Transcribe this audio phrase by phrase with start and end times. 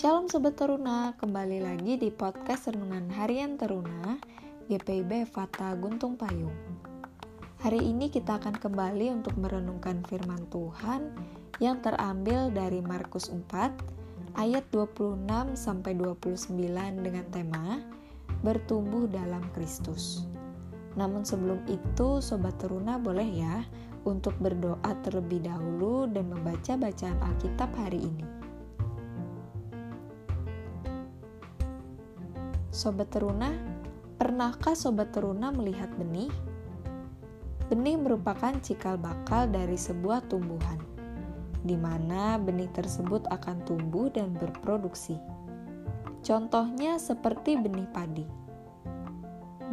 [0.00, 4.16] Shalom Sobat Teruna, kembali lagi di podcast Renungan Harian Teruna
[4.64, 6.56] GPIB Fata Guntung Payung.
[7.60, 11.12] Hari ini kita akan kembali untuk merenungkan firman Tuhan
[11.60, 15.20] yang terambil dari Markus 4 ayat 26
[15.52, 16.56] sampai 29
[17.04, 17.84] dengan tema
[18.40, 20.24] Bertumbuh dalam Kristus.
[20.96, 23.68] Namun sebelum itu Sobat Teruna boleh ya
[24.08, 28.39] untuk berdoa terlebih dahulu dan membaca bacaan Alkitab hari ini.
[32.70, 33.50] Sobat Teruna,
[34.14, 36.30] pernahkah Sobat Teruna melihat benih?
[37.66, 40.78] Benih merupakan cikal bakal dari sebuah tumbuhan,
[41.66, 45.18] di mana benih tersebut akan tumbuh dan berproduksi.
[46.22, 48.22] Contohnya seperti benih padi.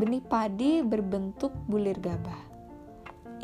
[0.02, 2.49] Benih padi berbentuk bulir gabah.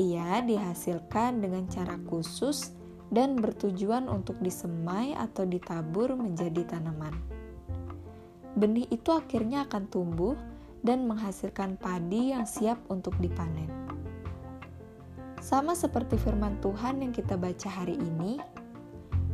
[0.02, 2.74] Ia dihasilkan dengan cara khusus
[3.14, 7.43] dan bertujuan untuk disemai atau ditabur menjadi tanaman
[8.54, 10.38] benih itu akhirnya akan tumbuh
[10.84, 13.72] dan menghasilkan padi yang siap untuk dipanen.
[15.44, 18.40] Sama seperti firman Tuhan yang kita baca hari ini,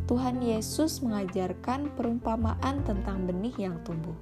[0.10, 4.18] Tuhan Yesus mengajarkan perumpamaan tentang benih yang tumbuh.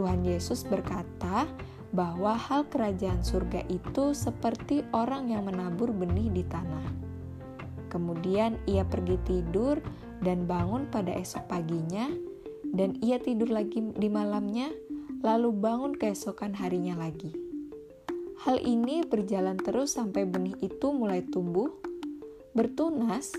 [0.00, 1.44] Tuhan Yesus berkata
[1.92, 6.88] bahwa hal kerajaan surga itu seperti orang yang menabur benih di tanah.
[7.92, 9.76] Kemudian ia pergi tidur
[10.24, 12.29] dan bangun pada esok paginya
[12.70, 14.70] dan ia tidur lagi di malamnya,
[15.20, 17.34] lalu bangun keesokan harinya lagi.
[18.40, 21.68] Hal ini berjalan terus sampai benih itu mulai tumbuh,
[22.56, 23.36] bertunas,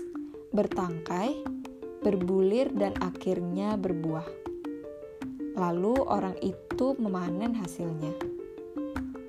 [0.54, 1.42] bertangkai,
[2.06, 4.28] berbulir, dan akhirnya berbuah.
[5.58, 8.14] Lalu orang itu memanen hasilnya.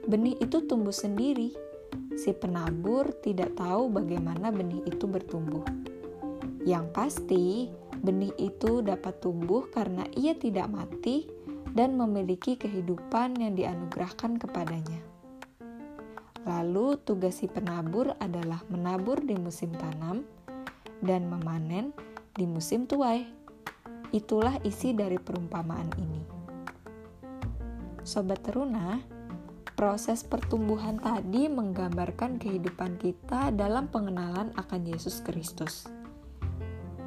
[0.06, 1.52] Benih itu tumbuh sendiri.
[2.14, 5.66] Si penabur tidak tahu bagaimana benih itu bertumbuh.
[6.64, 7.48] Yang pasti,
[8.04, 11.24] Benih itu dapat tumbuh karena ia tidak mati
[11.72, 15.00] dan memiliki kehidupan yang dianugerahkan kepadanya.
[16.44, 20.28] Lalu, tugas si penabur adalah menabur di musim tanam
[21.00, 21.96] dan memanen
[22.36, 23.24] di musim tuai.
[24.12, 26.22] Itulah isi dari perumpamaan ini.
[28.04, 29.00] Sobat teruna,
[29.80, 36.03] proses pertumbuhan tadi menggambarkan kehidupan kita dalam pengenalan akan Yesus Kristus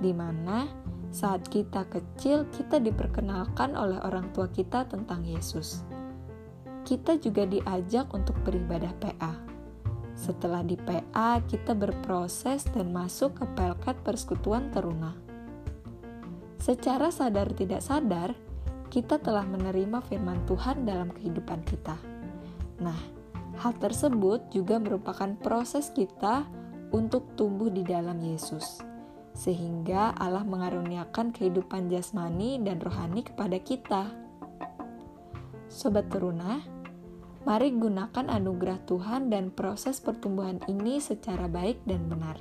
[0.00, 0.68] di mana
[1.16, 5.80] saat kita kecil kita diperkenalkan oleh orang tua kita tentang Yesus.
[6.86, 9.32] Kita juga diajak untuk beribadah PA.
[10.16, 15.12] Setelah di PA, kita berproses dan masuk ke pelkat persekutuan teruna.
[16.62, 18.32] Secara sadar tidak sadar,
[18.88, 21.98] kita telah menerima firman Tuhan dalam kehidupan kita.
[22.80, 23.00] Nah,
[23.60, 26.46] hal tersebut juga merupakan proses kita
[26.94, 28.95] untuk tumbuh di dalam Yesus
[29.36, 34.08] sehingga Allah mengaruniakan kehidupan jasmani dan rohani kepada kita.
[35.68, 36.64] Sobat teruna,
[37.44, 42.40] mari gunakan anugerah Tuhan dan proses pertumbuhan ini secara baik dan benar.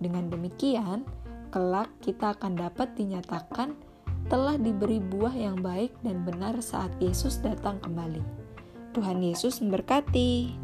[0.00, 1.04] Dengan demikian,
[1.52, 3.76] kelak kita akan dapat dinyatakan
[4.32, 8.20] telah diberi buah yang baik dan benar saat Yesus datang kembali.
[8.96, 10.56] Tuhan Yesus memberkati.